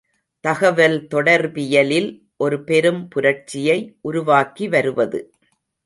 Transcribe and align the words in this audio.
தகவல் 0.43 1.07
தொடர்பியலில் 1.11 2.09
ஒரு 2.37 2.63
பெரும் 2.63 3.07
புரட்சியை 3.07 3.79
உருவாக்கி 4.01 4.67
வருவது. 4.67 5.33